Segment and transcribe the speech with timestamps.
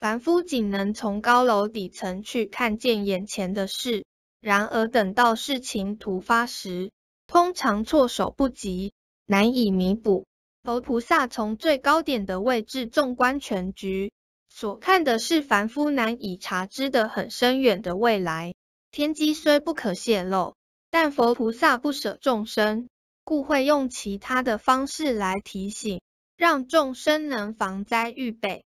[0.00, 4.06] 凡夫仅能从高楼底层去看见眼前的事
[4.40, 6.90] 然而等到事情突发时
[7.26, 8.94] 通常措手不及
[9.26, 10.24] 难以弥补。
[10.62, 14.10] 佛菩萨从最高点的位置纵观全局
[14.48, 18.54] 所看的是凡夫难以察知的很深远的未来。
[18.90, 20.54] 天机虽不可泄露
[20.90, 22.88] 但佛菩萨不舍众生
[23.22, 26.00] 故会用其他的方式来提醒
[26.38, 28.64] 让众生能防灾预备。